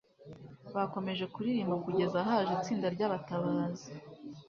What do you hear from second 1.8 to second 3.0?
kugeza haje itsinda